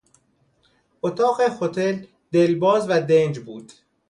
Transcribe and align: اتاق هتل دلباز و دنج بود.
اتاق 1.01 1.41
هتل 1.41 2.05
دلباز 2.31 2.89
و 2.89 3.01
دنج 3.07 3.39
بود. 3.39 3.71